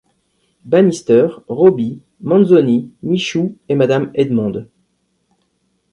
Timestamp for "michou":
3.03-3.55